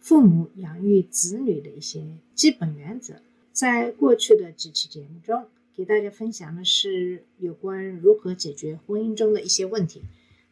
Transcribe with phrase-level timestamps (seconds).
[0.00, 2.04] 父母养育子女的一些
[2.34, 3.22] 基本原则。
[3.52, 10.02] 在过去的几期节目中，给大家分享的是有关如何解决婚姻中的一些问题。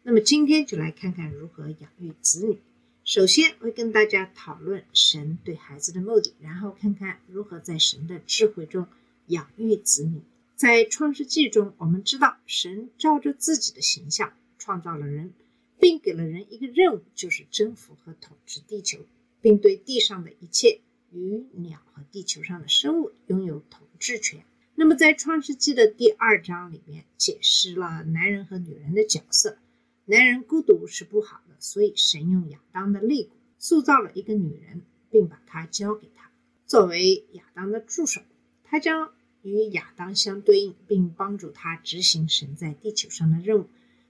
[0.02, 2.58] 那么今天就来看看如何养育子女。
[3.04, 8.86] 首先会跟大家讨论神对孩子的目的，然后看看如何在神的智慧中
[9.28, 10.20] 养育子女。
[10.56, 15.32] 在创世纪中，我们知道神照着自己的形象创造了人，
[15.78, 18.98] 并给了人一个任务，就是征服和统治地球，
[19.40, 20.80] 并对地上的一切
[21.12, 24.44] 鱼、鸟和地球上的生物拥有统治权。
[24.74, 29.58] 那么，在创世纪的第二章里面解释了男人和女人的角色。
[30.04, 36.30] 男人孤独是不好的，所以神用亚当的肋骨塑造了一个女人，并把她交给他
[36.64, 38.22] 作为亚当的助手。
[38.64, 43.66] 他将与亚当相对应，并帮助他执行神在地球上的任务。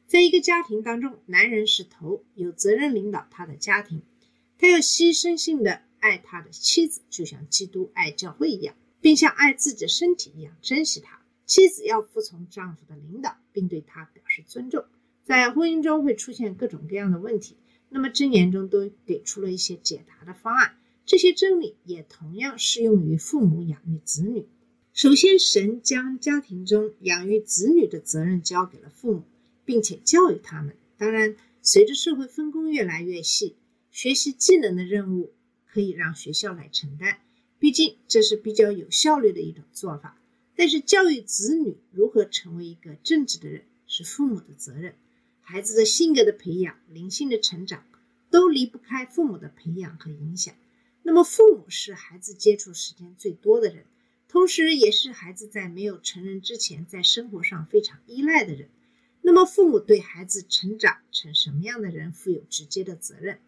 [0.07, 4.03] 在一个家庭当中，男人是头，有责任领导他的家庭，
[4.59, 11.21] 他要牺牲性的爱他的妻子，就像基督爱教会一样，并像爱自己的身体一样珍惜他。
[11.47, 14.85] 妻子要服从丈夫的领导，并对他表示尊重。
[15.25, 17.57] 在婚姻中会出现各种各样的问题，
[17.89, 20.77] 那么箴言中都给出了一些解答的方案。
[21.07, 24.47] 这些真理也同样适用于父母养育子女。
[24.93, 29.23] 首先，神将家庭中养育子女的责任交给了父母，
[29.65, 30.77] 并且教育他们。
[30.99, 33.57] 当然，随着社会分工越来越细，
[33.91, 35.33] 学习技能的任务
[35.67, 37.19] 可以让学校来承担，
[37.59, 40.21] 毕竟这是比较有效率的一种做法。
[40.55, 44.97] 但是，教育子女如何成为一个正直的人，是父母的责任。
[45.41, 47.87] 孩子的性格的培养、灵性的成长，
[48.29, 50.55] 都离不开父母的培养和影响。
[51.03, 53.85] 那么，父母是孩子接触时间最多的人。
[54.27, 58.69] 同时，也是孩子在没有成人之前，在生活上非常依赖的人。
[59.23, 63.37] 那么，父母对孩子成长成什么样的人负有直接的责任。《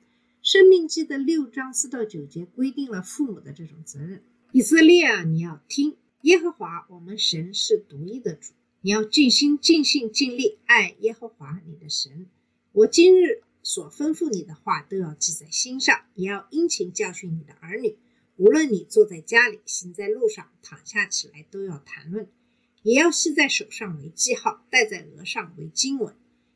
[0.52, 4.20] 生命记》的六章四到九节规定了父母的这种责任。
[4.50, 12.26] 以色列啊，你要听耶和华，我们神是独一的主，你要尽心、尽性、尽力爱耶和华你的神。
[12.72, 17.96] 我今日所吩咐你的话，都要记在心上，也要殷勤教训你的儿女。
[18.34, 22.26] 无论你坐在家里，行在路上，躺下起来，都要谈论；
[22.82, 26.12] 也要系在手上为记号，戴在额上为经文，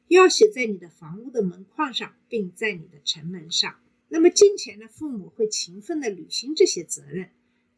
[0.09, 3.77] 要写在你的房屋的门框上，并在你的城门上。
[4.17, 7.31] 那么，金钱的父母会勤奋地履行这些责任。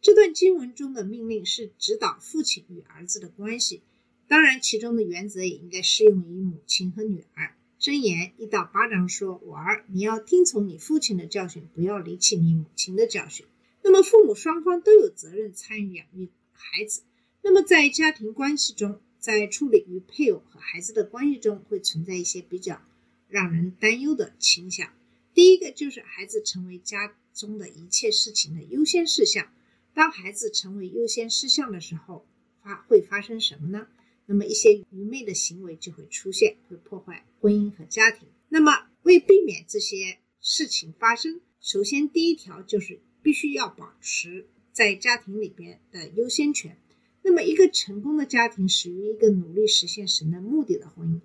[0.02, 3.80] 这段经文中的命令是指导父亲与儿子的关系，
[4.28, 7.54] 当然，其中的原则也应该适用于母亲和女儿。
[7.80, 13.46] 箴言一到八章说：“我儿，你要听从你父亲的教训，不要离弃你母亲的教训。”
[13.82, 17.00] 那么，父母双方都有责任参与养育孩子。
[17.40, 22.82] 那么，在家庭关系中，在处理与配偶和孩子的关系中，会存在一些比较
[23.26, 24.90] 让人担忧的倾向。
[25.36, 29.52] 第一个就是孩子成为家中的一切事情的优先事项。
[29.92, 32.26] 当孩子成为优先事项的时候，
[32.62, 33.86] 发会发生什么呢？
[34.24, 38.26] 那么，一些愚昧的行为就会出现，会破坏婚姻和家庭。
[38.48, 43.02] 那么，为避免这些事情发生，首先第一条就是。
[43.22, 46.78] 必须要保持在家庭里边的优先权。
[47.22, 51.20] 那么，一个成功的家庭始于一个努力实现神的目的的婚姻。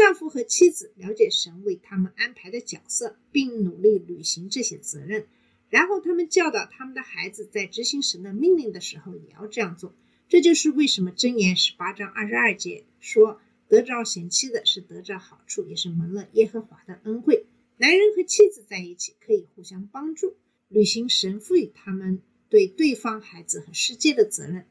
[0.00, 5.26] 丈夫和妻子了解神为他们安排的角色，并努力履行这些责任。
[5.68, 9.94] 然后，他们教导他们的孩子，在执行神的命令的时候也要这样做。
[10.26, 17.44] 这就是为什么箴言十八章二十二节说：“得着贤妻的是得着好处，也是蒙了耶和华的恩惠。”
[17.76, 20.34] 男人和妻子在一起可以互相帮助。
[20.68, 24.64] 履行神赋予他们对对方孩子和世界的责任。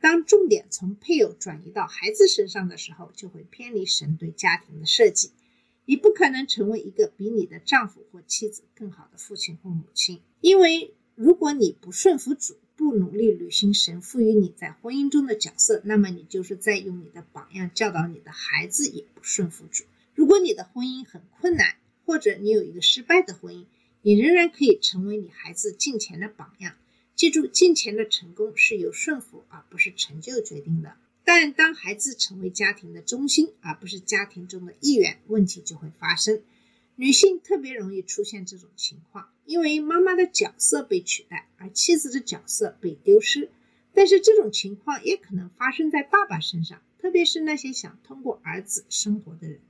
[0.00, 5.32] 当重点从配偶转移到孩子身上的时候，就会偏离神对家庭的设计。
[5.84, 19.84] 你不可能成为一个比你的丈夫或妻子更好的父亲或母亲，因为如果你不顺服主，不努力履行神赋予你在婚姻中的角色，那么你就是在用你的榜样教导你的孩子也不顺服主。
[20.14, 23.64] 如果你的婚姻很困难，或者你有一个失败的婚姻，
[24.02, 26.74] 你仍然可以成为你孩子敬虔的榜样。
[27.16, 30.96] 记住，金钱的成功是由顺服而不是成就决定的。
[31.24, 36.42] 但当孩子成为家庭的中心，而不是家庭中的一员，问题就会发生。
[36.94, 43.50] 女性特别容易出现这种情况，因为妈妈的角色被取代，而妻子的角色被丢失。
[43.94, 49.60] 但是这种情况也可能发生在爸爸身上，特别是那些想通过儿子生活的人。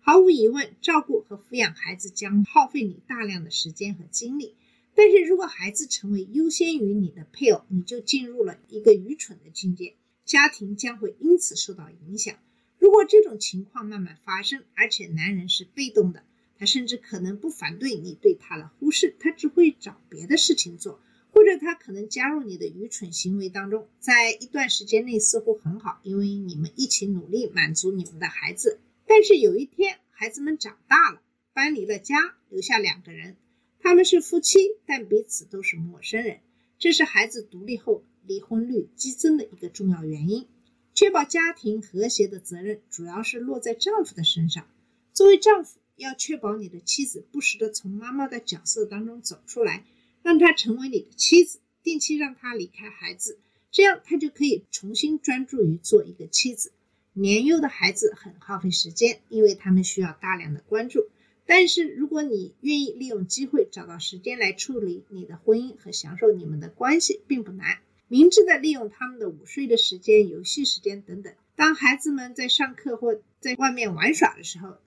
[0.00, 4.54] 毫无疑问，照顾和抚养孩子将耗费你大量的时间和精力。
[4.94, 9.94] 但是如果孩子成为优先于你的配偶，你就进入了一个愚蠢的境界，
[10.24, 12.36] 家庭将会因此受到影响。
[12.78, 16.22] 如果这种情况慢慢发生，而且男人是被动的，
[16.58, 21.00] 他甚至可能不反对你对他的忽视，他只会找别的事情做，
[21.30, 23.88] 或者他可能加入你的愚蠢行为当中。
[23.98, 28.78] 在一段时间内似乎很好，因为你们一起努力满足你们的孩子。
[29.06, 31.20] 但是有一天，孩子们长大了，
[31.52, 33.36] 搬离了家，留下两个人。
[33.84, 36.40] 他们是夫妻，但彼此都是陌生人。
[36.78, 40.46] 这是孩子独立后离婚率激增的一个重要原因。
[40.94, 44.66] 确保家庭和谐的责任主要是落在丈夫的身上。
[45.12, 49.84] 作为丈夫，要确保你的妻子不时地从妈妈的角色当中走出来，
[50.22, 53.38] 让她成为你的妻子，定期让她离开孩子，
[53.70, 56.72] 这样她就可以重新专注于做一个妻子。
[57.12, 61.06] 年幼的孩子很耗费时间，因为他们需要大量的关注。
[61.46, 67.78] 但是，如果你愿意利用机会找到时间来处理你的婚姻和享受你们的关系，并不难。
[68.08, 71.32] 明智的利用他们的午睡的时间、游戏时间等等。
[71.56, 74.78] 当孩子们在上课或在外面玩耍的时候，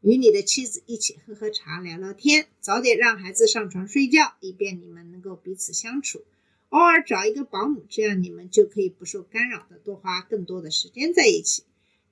[0.00, 6.22] 与你的妻子一起喝喝茶、聊聊天，早点让孩子上床睡觉，以便你们能够彼此相处。
[6.68, 11.64] 偶尔找一个保姆，这样你们就可以不受干扰的多花更多的时间在一起。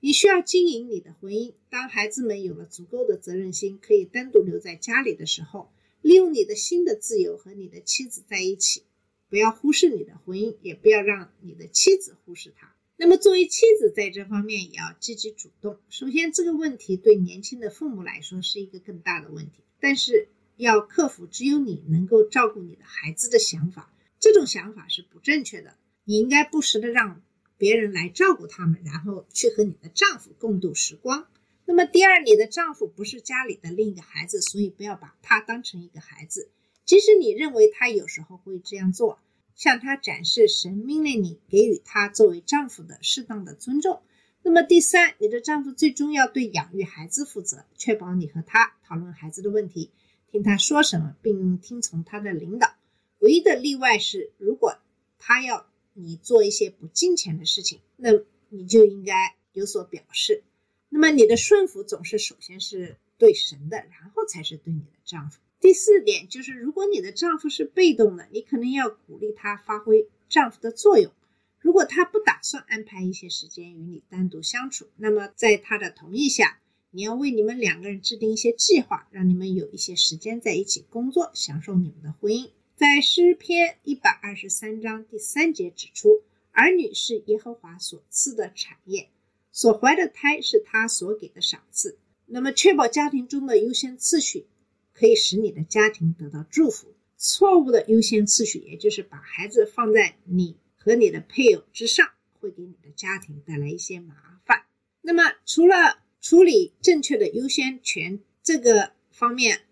[0.05, 1.55] 你需要经营你的婚姻。
[1.71, 5.73] 当孩子们有了足够的责任心，可以单独留在家里的时候，
[6.03, 8.83] 利用你的新的自由和你的妻子在一起。
[9.31, 12.77] 不要忽视你的婚姻，也不要让你的妻子忽视他。
[12.99, 15.79] 那么，作为妻子，在这方面也要积极主动。
[15.89, 20.29] 首先，这个问题对年轻的父母来说是一个更大的问题，但是
[20.59, 23.91] 要克服只有你能够照顾你的孩子的想法。
[24.21, 25.79] 这种想法是不正确的。
[26.05, 27.23] 你应该不时的让
[27.65, 31.27] 别人来照顾他们，然后去和你的丈夫共度时光。
[31.65, 36.51] 那么，第二，你的丈夫不是家里的另一个孩子，所以不要把他当成一个孩子。
[36.85, 39.19] 即使你认为他有时候会这样做，
[39.55, 44.03] 向他展示神命令你给予他作为丈夫的适当的尊重。
[44.43, 49.91] 那么第三，你的丈夫最终要对养育孩子负责，确保你和他讨论孩子的问题，
[50.31, 52.75] 听他说什么，并听从他的领导。
[53.21, 54.77] 唯一的例外是，如果
[55.19, 58.11] 他要你做一些不金钱的事情，那
[58.51, 60.43] 你就应该有所表示。
[60.91, 65.41] 那么你的顺服总是首先是对神的，然后才是对你的丈夫。
[65.61, 71.11] 第四点就是，如果你的丈夫是被动的，你可能要鼓励他发挥丈夫的作用。
[71.59, 82.51] 如果他不打算安排一些时间与你单独相处，那么在他的同意下，你要为你们两个人制定一些计划，让你们有一些时间在一起工作，享受你们的婚姻。
[82.77, 89.11] 在诗篇一百二十三章第三节指出，儿女是耶和华所赐的产业，
[89.53, 91.99] 所怀的胎是他所给的赏赐。
[92.27, 94.47] 那么，确保家庭中的优先次序。
[94.93, 96.95] 可以使你的家庭得到祝福。
[97.17, 104.65] 错误的优先次序，也就是把孩子放在你和你的配偶之上，会给你的家庭带来一些麻烦。
[105.01, 109.63] 那么，除了处理正确的优先权这个方面，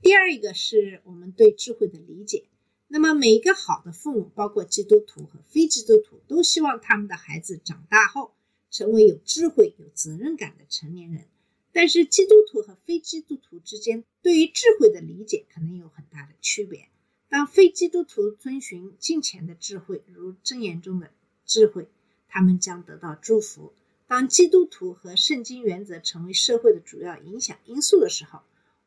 [0.00, 2.44] 第二一个是我们对智慧的理解。
[2.92, 8.34] 那么，每一个好的父母，包括基督徒和非基督徒，都希望他们的孩子长大后
[8.72, 11.28] 成为有智慧、有责任感的成年人。
[11.70, 16.88] 但是，基督徒和非基督徒之间对于智慧的理解可能有很大的区别。
[17.28, 21.12] 当非基督徒遵循金钱的智慧，如箴言中的
[21.46, 21.88] 智慧，
[22.26, 23.72] 他们将得到祝福；
[24.08, 28.40] 当基督徒和圣经原则成为社会的主要影响因素的时候，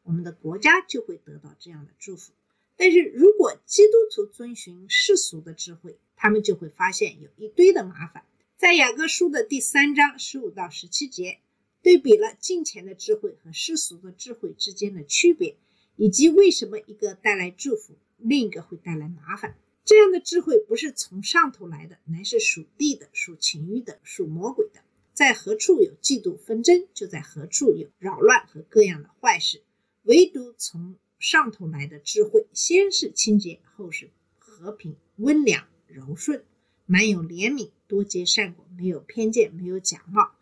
[0.03, 2.33] 我们的国家就会得到这样的祝福。
[2.77, 8.24] 但是如果基督徒遵循世俗的智慧，他们就会发现有一堆的麻烦。
[8.58, 11.39] 在雅各书的第三章十五到十七节。
[11.82, 15.58] 对比了金钱的智慧和世俗的智慧之间的区别，
[15.98, 19.58] 以及为什么一个带来祝福，另一个会带来麻烦。
[19.84, 24.80] 这样的智慧不是从上头来的，乃是属地的、属情欲的、属魔鬼的。
[25.12, 29.62] 在何处有嫉妒纷争，就在何处有扰乱和各样的坏事。
[30.03, 36.44] 唯独从上头来的智慧，先是清洁，后是和平、温良、柔顺，
[36.86, 40.34] 满有怜悯，多结善果，没有偏见，没有假冒。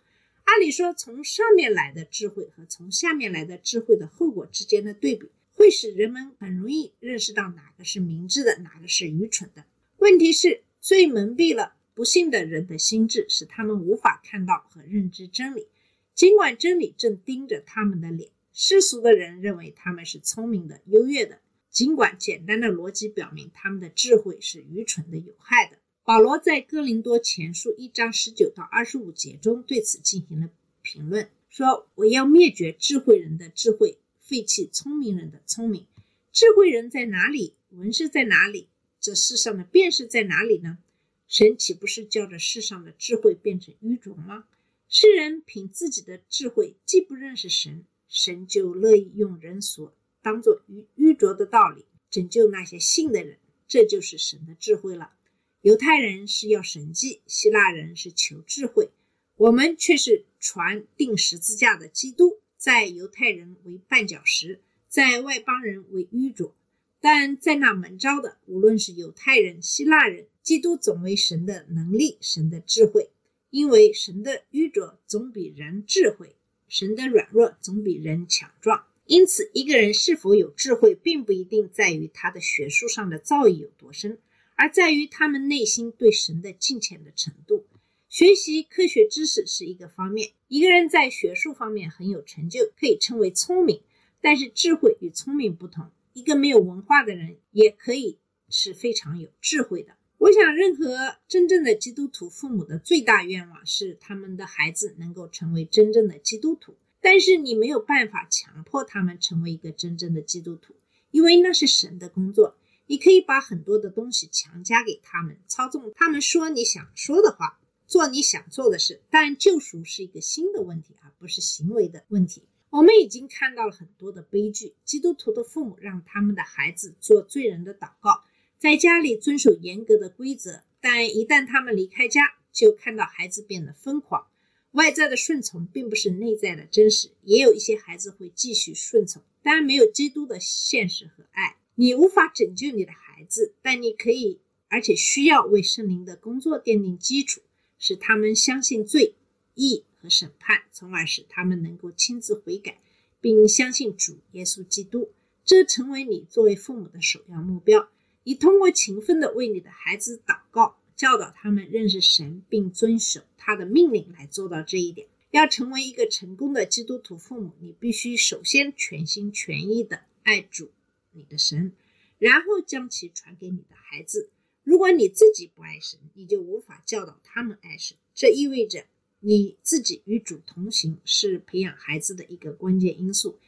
[0.43, 9.65] 按理说，从上面来的智慧和从下面来的智慧的后果之间的对比，会使人们很容易认识到哪个是明智的，哪个是愚蠢的。
[9.97, 15.67] 问题是，最蒙蔽了不幸的人的心智，使他们无法看到和认知真理，
[16.15, 18.31] 尽管真理正盯着他们的脸。
[18.53, 21.39] 世俗的人认为他们是聪明的、优越的，
[21.69, 25.77] 尽管简单的逻辑表明他们的智慧是愚蠢的、有害的。
[26.03, 30.49] 保罗在哥林多前书一章十九到二十五节中对此进行了
[30.81, 35.85] 评论，说：“我要灭绝智慧人的智慧，废弃聪明人的聪明。
[36.33, 37.53] 智慧人在哪里？
[37.69, 38.67] 文士在哪里？
[38.99, 40.79] 这世上的辨识在哪里呢？
[41.27, 44.45] 神岂不是叫这世上的智慧变成愚拙吗？
[44.89, 53.37] 世人凭自己的智慧，既不认识神。”神就乐意用人所当做愚愚拙的道理拯救那些信的人，
[53.69, 55.13] 这就是神的智慧了。
[55.61, 58.89] 犹太人是要神迹，希腊人是求智慧，
[59.37, 66.53] 我们却是传钉十字架的基督，在犹太人为绊脚石，在外邦人为愚拙，
[66.99, 73.09] 但在那门招的，无论是犹太人、希腊人，基督总为神的能力、神的智慧，
[73.51, 76.35] 因为神的愚拙总比人智慧。
[76.71, 84.17] 神的软弱总比人强壮，因此一个人是否有智慧，并不一定在于他的学术上的造诣有多深，
[84.55, 87.65] 而在于他们内心对神的敬虔的程度。
[88.07, 93.81] 学习科学知识是一个方面，一个人在学术方面很有成就，可以称为聪明，
[94.21, 95.91] 但是智慧与聪明不同。
[96.13, 99.97] 一个没有文化的人也可以是非常有智慧的。
[100.21, 106.75] 我想，任何真正的基督徒父母的最大愿望是他们的孩子能够成为真正的基督徒。
[107.01, 110.75] 但是你没有办法强迫他们成为一个真正的基督徒，
[111.09, 112.55] 因为那是神的工作。
[112.85, 119.01] 你可以把很多的东西强加给他们，操纵他们说你想说的话，做你想做的事。
[119.09, 122.43] 但救赎是一个新的问题，而不是行为的问题。
[122.69, 128.23] 我们已经看到了很多的悲剧：基督徒的父母让他们的孩子做罪人的祷告。
[128.61, 134.27] 在家里遵守严格的规则，但一旦他们离开家，就看到孩子变得疯狂。
[134.73, 141.57] 外在的顺从并不是内在的真实，也有一些孩子会继续顺从，但没有基督的现实和爱。
[141.73, 147.41] 你无法拯救你的孩子，但你可以，而且需要为圣灵的工作奠定基础，
[147.79, 149.15] 使他们相信罪、
[149.55, 152.79] 义和审判，从而使他们能够亲自悔改，
[153.19, 155.09] 并相信主耶稣基督。
[155.43, 157.89] 这成为你作为父母的首要目标。
[158.23, 165.07] 你通过勤奋的为你的孩子祷告，教导他们认识神，并遵守他的命令来做到这一点。
[165.31, 170.71] 要成为一个成功的基督徒父母，你必须首先全心全意的爱主
[171.13, 171.71] 你的神，
[172.19, 174.29] 然后将其传给你的孩子。
[174.63, 177.97] 如果你自己不爱神，你就无法教导他们爱神。
[178.13, 178.85] 这意味着
[179.21, 183.39] 你自己与主同行是培养孩子的一个关键因素。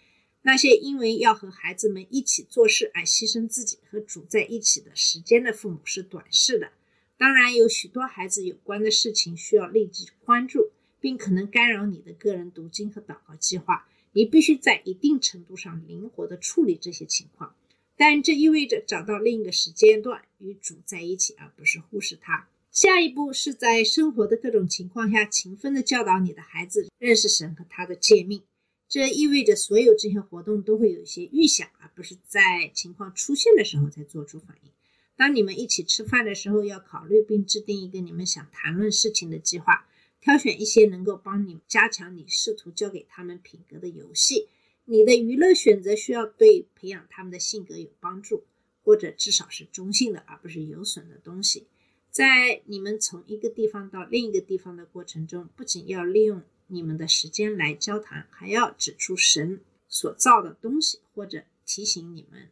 [0.43, 6.71] 那些因为要和孩子们一起做事而牺牲自己和主在一起的时间的父母是短视的。
[7.17, 13.87] 当然，有许多孩子有关的事情需要立即关注，并可能干扰你的个人读经和祷告计划。
[14.11, 17.55] 你必须在一定程度上灵活地处理这些情况，
[17.95, 22.49] 但这意味着找到另一个时间段与主在一起，而不是忽视他。
[22.69, 28.43] 下一步是在生活的各种情况下勤奋地教导你的孩子认识神和他的诫命。
[28.87, 34.71] 这意味着所有这些活动都会有一些预想，而不是在情况出现的时候才做出反应。
[35.15, 39.87] 当你们一起吃饭的时候，要考虑并制定一个你们想谈论事情的计划，
[40.21, 44.47] 挑选一些能够帮你加强你试图教给他们品格的游戏。
[44.85, 48.43] 你的娱乐选择需要对培养他们的性格有帮助，
[48.83, 51.67] 或者至少是中性的，而不是有损的东西。
[52.11, 56.43] 在你们从一个地方到另一个地方的过程中，不仅要利用。
[56.73, 62.49] 你们的时间来交谈，还要指出神所造的东西，或者提醒你们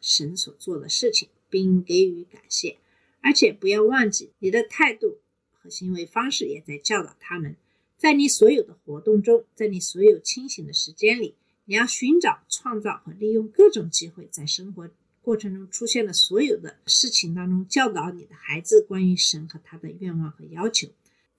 [0.00, 2.78] 神所做的事情，并给予感谢。
[3.22, 5.18] 而且不要忘记，你的态度
[5.52, 7.56] 和行为方式也在教导他们。
[7.96, 11.34] 在你所有的活动中，在你所有清醒的时间里，
[11.66, 14.88] 你要寻找、创造和利用各种机会，在生活
[15.20, 20.88] 过程中出现的所有的事情当中，教导你的孩子关于神和他的愿望和要求。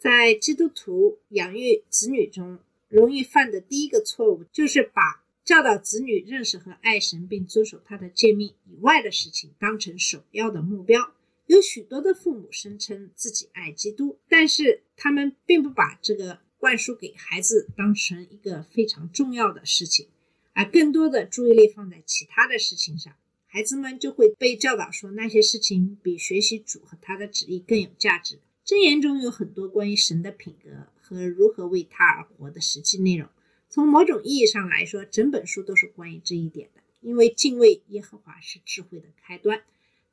[0.01, 2.57] 在基督徒养育子女中，
[2.89, 11.13] 容易犯的第一个错误，就是把教导子女认识和爱神，并遵守他的诫命以外的事情当成首要的目标。
[11.45, 20.07] 有许多的父母声称自己爱基督，但是他们并不把这个灌输给孩子当成一个非常重要的事情，
[20.53, 23.13] 而更多的注意力放在其他的事情上。
[23.45, 28.39] 孩子们就会被教导说，那些事情比学习主和他的旨意更有价值。
[28.65, 33.27] 箴言中有很多关于神的品格和如何为他而活的实际内容。
[33.69, 36.81] 从某种意义上来说，整本书都是关于这一点的。
[37.01, 39.63] 因为敬畏耶和华是智慧的开端。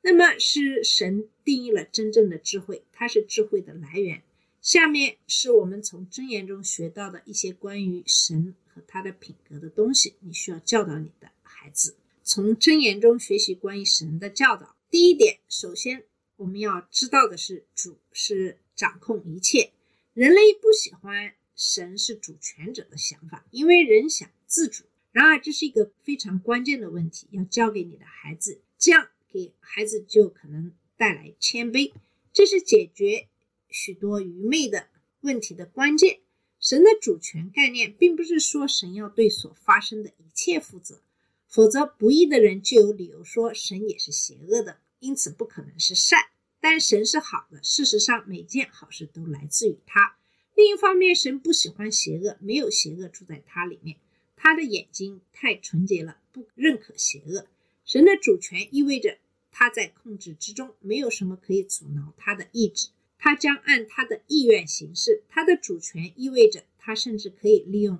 [0.01, 4.23] 那么，是神定义了真正的智慧，它是智慧的来源。
[4.59, 11.95] 下面是我们从箴言中学到的一些关于神和他的品格的东西，你需要教导你的孩子。
[12.23, 14.75] 从箴言中学习关于神的教导。
[14.89, 16.03] 第一点，首先
[16.39, 19.73] 我们要知道的是，主是掌控一切。
[20.13, 24.85] 人类不喜欢神是主权者的想法，因为人想自主。
[25.11, 31.91] 然而，这是一个非常关键的问题，要教给你的孩子，这样给孩子就可能带来谦卑。
[32.31, 33.27] 这是解决
[33.69, 34.87] 许多愚昧的
[35.19, 36.19] 问题的关键。
[36.61, 41.01] 神的主权概念，并不是说神要对所发生的一切负责。
[41.49, 46.19] 否则，不义的人就有理由说神也是邪恶的，因此不可能是善。
[46.61, 50.17] 但神是好的，事实上每件好事都来自于他。
[50.55, 53.97] 另一方面，神不喜欢邪恶，没有邪恶住在他里面。
[54.35, 57.47] 他的眼睛太纯洁了，不认可邪恶。
[57.85, 59.17] 神的主权意味着
[59.51, 62.89] 他在控制之中，没有什么可以阻挠他的意志。
[63.17, 65.23] 他将按他的意愿行事。
[65.29, 67.99] 他的主权意味着他甚至可以利用。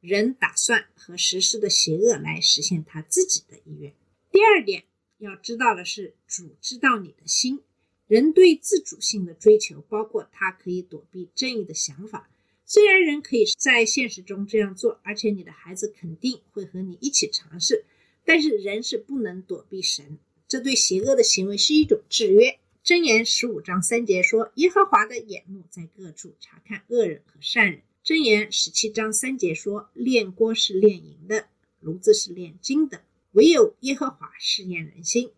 [0.00, 3.94] 人打算和实施的邪恶来实现他自己的意愿。
[4.30, 4.84] 第二点
[5.24, 7.60] 要知道的是，主知道你的心。
[8.08, 12.28] 人对自主性的追求，包括他可以躲避正义的想法。
[12.66, 17.84] 虽然人可以在现实中这样做，而且你的孩子肯定会和你一起尝试，
[18.24, 20.18] 但是人是不能躲避神。
[20.48, 22.58] 这对邪恶的行为是一种制约。
[22.84, 31.46] 箴言十五章三节说：“耶和华的眼目在各处查看恶人和善人。”箴言十七章三节说：“炼锅是炼银的，
[31.78, 33.02] 炉子是炼金的，
[33.32, 35.30] 唯有耶和华试验人心。”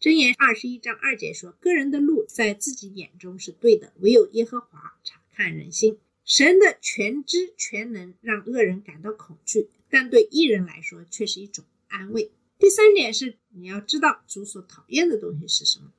[0.00, 12.30] 箴言二十一章二节说：“个人的路在自己眼中是对的，唯有耶和华查看人心。”神的全知全能让恶人感到恐惧，但对艺人来说却是一种安慰。
[12.60, 15.92] 第三点是，你要知道主所讨厌的东西是什么，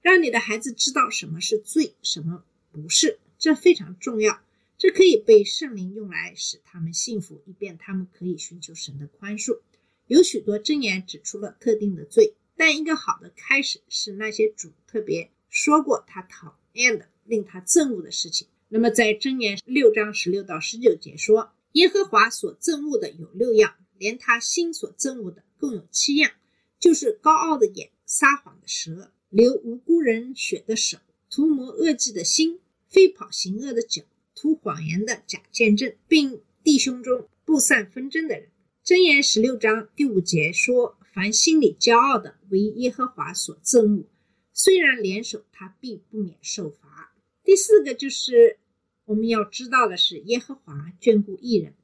[0.00, 4.40] 让你的孩子知道什么是罪，什么不是，这非常重要。
[4.78, 9.58] 这可以被圣灵用来使他们幸福，以便他们可以寻求神的宽恕。
[10.08, 18.48] 有许多箴言指出了特定的罪，但一个好的开始是那些主特别说过他讨厌的、令他憎恶的事情。
[18.68, 26.32] 那么，在箴言六章十六到十九节说：“耶和华所憎恶的有六样，连他心所憎恶的共有七样，
[26.80, 30.98] 就是高傲的眼、撒谎的舌、流无辜人血的手、
[31.30, 34.02] 图谋恶计的心、飞跑行恶的脚。”
[34.40, 38.48] 吐谎言的假见证，并弟兄中不散纷争的人。
[38.88, 44.06] 箴言十六章第五节说：“凡心里骄傲的，为耶和华所憎恶；
[44.54, 47.12] 虽然联手，他必不免受罚。”
[47.44, 48.58] 第四个就是
[49.04, 51.74] 我们要知道的是，耶和华眷顾艺人，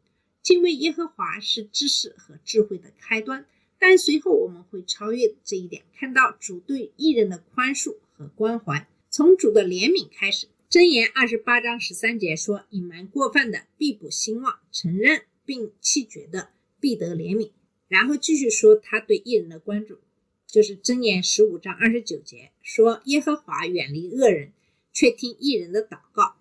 [0.42, 3.44] 敬畏耶和华是知识和智慧的开端。
[3.78, 10.46] 但随后我们会超越这一点，看到主对艺人的宽恕和关怀，从主的怜悯开始。
[10.70, 16.48] 箴言二十八章十三节说：“隐瞒过犯的必不兴旺，承认并弃绝的
[16.84, 17.52] 必得怜悯。”
[17.88, 20.00] 然后继续说他对艺人的关注，
[20.46, 24.52] 就是箴言十五章二十九节说：“耶和华远离恶人，
[24.92, 26.36] 却听艺人的祷告。”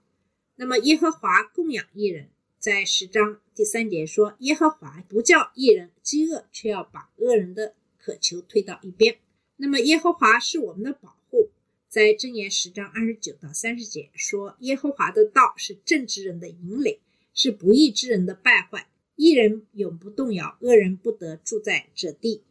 [0.58, 2.30] 那么耶和华供养艺人，
[2.60, 9.20] 在十章第三节说：“耶和华不叫艺人饥饿，却要把恶人的渴求推到一边。”
[9.56, 11.52] 那么耶和华是我们的保护。
[11.88, 17.00] 在箴言十章二十九到三十节说：“耶和华的道是正直人的营垒，
[17.36, 18.90] 是不义之人的败坏。
[19.16, 22.44] 一人永不动摇，恶人不得住在这地。”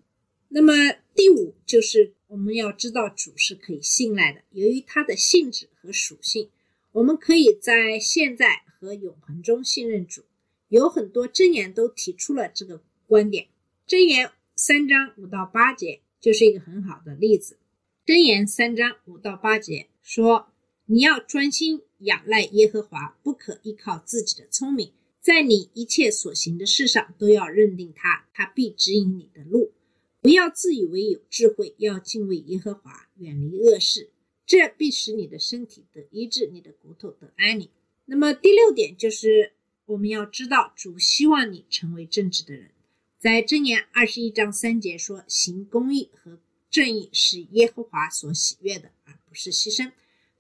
[0.49, 0.73] 那么
[1.15, 6.51] 第五就是我们要知道主是可以信赖的，由于他的性质和属性，
[6.93, 10.25] 我们可以在现在和永恒中信任主。
[10.69, 13.49] 有很多箴言都提出了这个观点。
[13.87, 17.59] 箴言三章五到八节就是一个很好的例子。
[18.07, 20.49] 箴言三章五到八节说
[20.87, 24.93] ：“你要专心仰赖耶和华，不可依靠自己的聪明，
[25.23, 29.73] 在你一切所行的事上都要认定他，他必指引你的路。
[30.21, 34.11] 不要自以为有智慧，要敬畏耶和华，远离恶事，
[34.45, 37.69] 这必使你的身体得医治，你的骨头得安宁。”
[38.05, 39.53] 那么第六点就是
[39.87, 42.73] 我们要知道，主希望你成为正直的人。
[43.19, 46.39] 在箴言二十一章三节说：“行公义和。”
[46.73, 49.93] 正义是耶和华所喜悦的，而不是牺牲。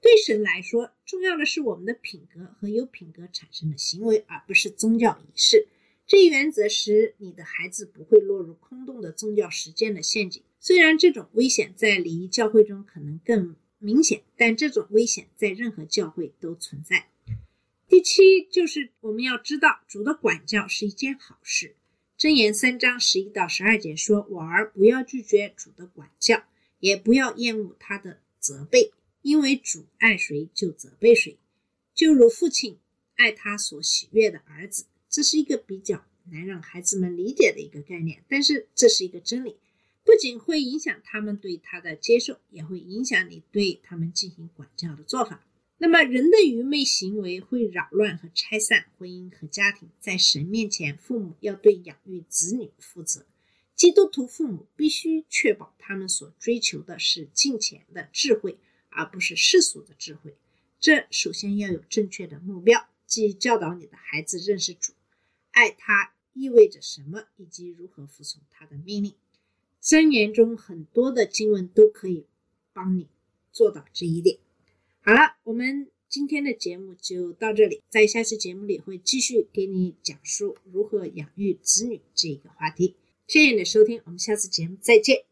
[0.02, 5.68] 对神来说，重要的是我们的品格和有品格产生的行为，而不是宗教仪式。
[6.08, 10.42] 这一原则使你的孩子不会落入空洞的宗教实践的陷阱。
[10.58, 17.06] 虽然这种危险在礼仪教会中可能更明显，但这种危险在任何教会都存在。
[17.86, 21.76] 第七，就是我们要知道，主的管教是一件好事。
[22.18, 26.42] 箴言三章十一到十二节说：“我儿不要拒绝主的管教，
[26.80, 31.38] 也不要厌恶他的责备，因为主爱谁就责备谁，
[31.94, 32.78] 就如父亲
[33.14, 39.56] 爱他所喜悦的儿子。”这是一个比较难让孩子们理解的一个概念，但是这是一个真理，
[40.04, 45.46] 不仅会影响他们对他的接受，也会影响你对他们进行管教的做法。
[45.78, 49.88] 那么，人的愚昧行为会扰乱和拆散婚姻和家庭。
[50.00, 53.26] 在神面前，父母要对养育子女负责。
[53.74, 58.56] 基督徒父母必须确保他们所追求的是金钱的智慧，
[58.92, 60.36] 而不是世俗的智慧。
[60.78, 64.92] 这首先要有正确的目标，即教导你的孩子认识主，
[65.50, 69.14] 爱他意味着什么，以及如何服从他的命令。
[69.82, 72.26] 箴言中很多的经文都可以
[72.72, 73.08] 帮你
[73.52, 74.38] 做到这一点。
[75.02, 82.96] 好了，我们今天的节目就到这里，在下期节目里会继续给你讲述如何养育子女这一个话题。
[83.26, 85.31] 谢谢你的收听，我们下次节目再见。